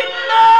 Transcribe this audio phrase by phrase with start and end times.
[0.00, 0.59] إِنَّا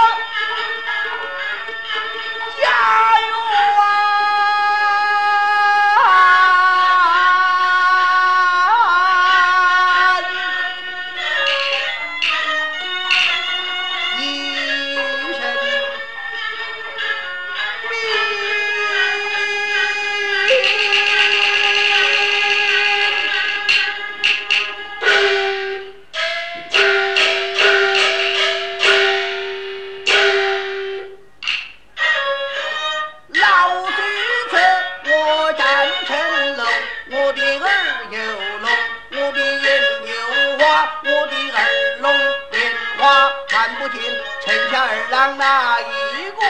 [43.63, 46.41] 二郎哪一个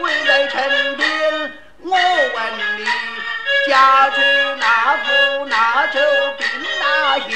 [0.00, 1.06] 跪在城边？
[1.84, 1.98] 我问
[2.78, 2.84] 你，
[3.68, 4.20] 家住
[4.56, 6.00] 哪府哪州
[6.36, 6.48] 兵
[6.80, 7.28] 哪县？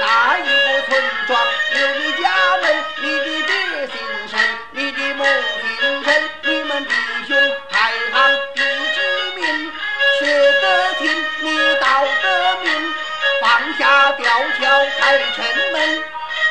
[0.00, 1.38] 哪一个村庄
[1.74, 2.84] 有你家门？
[3.02, 3.94] 你的爹姓
[4.30, 4.40] 甚？
[4.70, 5.24] 你的母
[5.60, 6.30] 姓甚？
[6.44, 6.94] 你们弟
[7.28, 7.36] 兄
[7.70, 8.14] 排行
[8.54, 8.98] 第几
[9.36, 9.72] 名？
[10.20, 12.94] 学得勤，你道得明，
[13.42, 14.24] 放下吊
[14.58, 16.04] 桥开城门，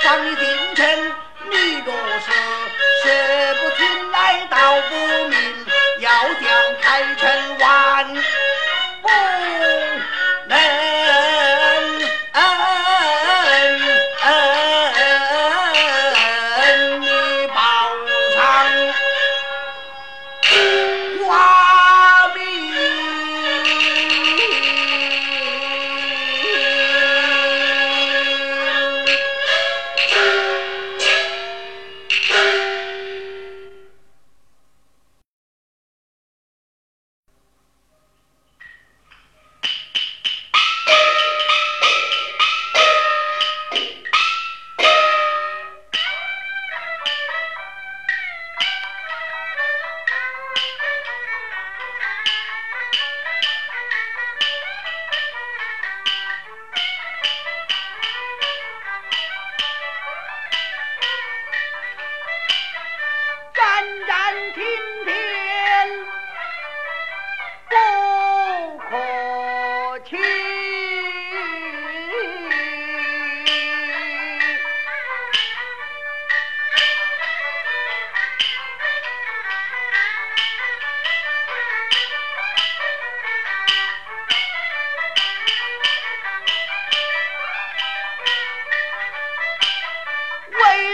[0.03, 1.14] 放你进城。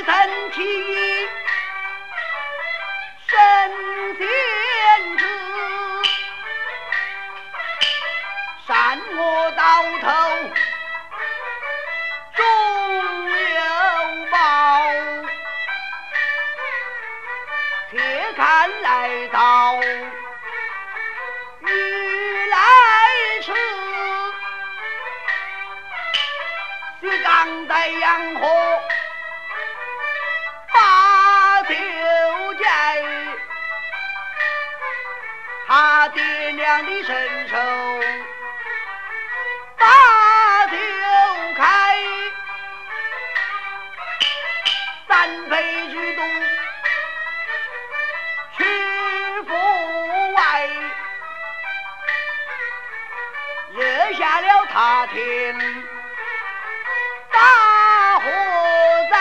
[0.01, 1.29] 未曾起义。
[3.27, 3.37] 神
[4.17, 4.25] 仙
[5.17, 5.23] 子，
[8.65, 10.07] 善恶到头
[12.35, 12.43] 终
[13.29, 13.61] 有
[14.31, 14.35] 报。
[17.91, 19.79] 且看来到
[21.59, 22.57] 雨来
[23.43, 23.53] 迟，
[27.01, 28.70] 雪刚在阳河。
[36.13, 37.55] 爹娘的伸手
[39.77, 40.75] 把酒
[41.55, 41.97] 开，
[45.07, 46.21] 三杯之毒
[48.57, 48.63] 去
[49.43, 49.53] 腹
[50.33, 50.69] 外，
[53.73, 55.57] 惹下了他天
[57.31, 57.39] 大
[58.19, 58.29] 祸
[59.09, 59.15] 灾。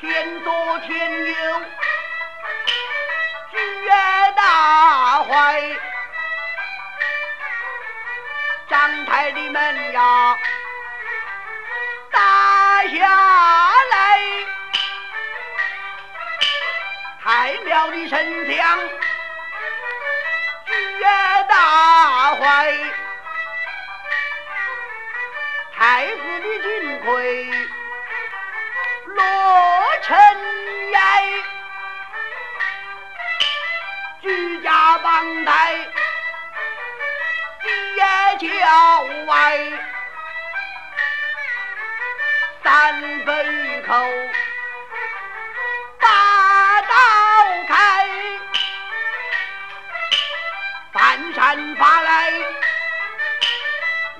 [0.00, 1.34] 天作天佑，
[8.68, 10.38] 张太的门呀
[12.10, 13.06] 打下
[13.90, 14.20] 来，
[17.22, 18.78] 太庙的神像
[20.66, 21.00] 举
[21.48, 22.74] 大坏，
[25.76, 27.63] 太子的金盔。
[38.64, 38.70] 郊
[39.26, 39.60] 外，
[42.62, 43.92] 三杯口
[46.00, 46.94] 把刀
[47.68, 48.08] 开，
[50.94, 52.30] 翻山发来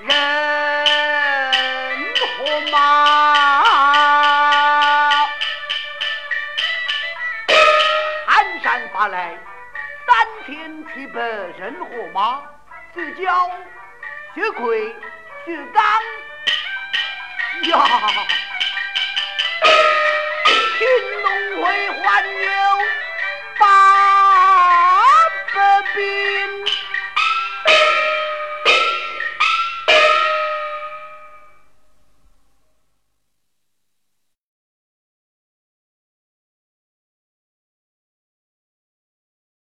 [0.01, 0.13] 人
[2.37, 2.75] 和马。
[8.27, 9.35] 寒山发来
[10.05, 12.43] 三千七百人和马，
[12.93, 13.49] 自交、
[14.35, 14.93] 血鬼、
[15.45, 15.81] 血钢、
[17.69, 17.87] 呀，
[20.77, 20.85] 青
[21.21, 22.44] 龙回还。